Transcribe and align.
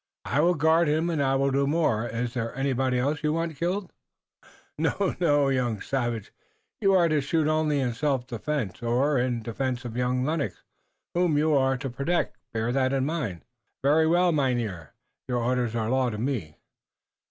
"I 0.25 0.39
will 0.39 0.55
guard 0.55 0.87
him, 0.89 1.11
and 1.11 1.21
I 1.21 1.35
will 1.35 1.51
do 1.51 1.67
more. 1.67 2.07
Is 2.07 2.33
there 2.33 2.55
anybody 2.55 2.97
you 3.21 3.33
want 3.33 3.55
killed?" 3.55 3.93
"No, 4.75 5.15
no, 5.19 5.49
you 5.49 5.55
young 5.57 5.79
savage! 5.79 6.33
You 6.81 6.95
are 6.95 7.07
to 7.07 7.21
shoot 7.21 7.47
only 7.47 7.79
in 7.79 7.93
self 7.93 8.25
defense, 8.25 8.81
or 8.81 9.19
in 9.19 9.43
defense 9.43 9.85
of 9.85 9.95
young 9.95 10.25
Lennox 10.25 10.63
whom 11.13 11.37
you 11.37 11.53
are 11.55 11.77
to 11.77 11.89
protect. 11.91 12.35
Bear 12.51 12.71
that 12.71 12.93
in 12.93 13.05
mind." 13.05 13.45
"Very 13.83 14.07
well, 14.07 14.31
Mynheer. 14.31 14.95
Your 15.27 15.43
orders 15.43 15.75
are 15.75 15.87
law 15.87 16.09
to 16.09 16.17
me." 16.17 16.57